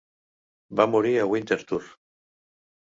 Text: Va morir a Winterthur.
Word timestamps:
Va 0.79 0.87
morir 0.95 1.13
a 1.17 1.27
Winterthur. 1.35 1.83